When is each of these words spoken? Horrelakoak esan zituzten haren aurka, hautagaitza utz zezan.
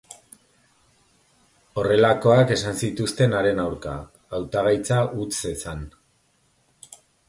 Horrelakoak 1.81 2.55
esan 2.57 2.81
zituzten 2.81 3.37
haren 3.41 3.63
aurka, 3.67 3.97
hautagaitza 4.41 5.01
utz 5.29 5.33
zezan. 5.47 5.89